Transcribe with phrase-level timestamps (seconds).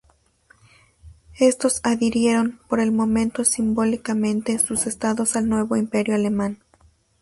[1.37, 6.57] Estos adhirieron, por el momento simbólicamente, sus estados al nuevo Imperio alemán.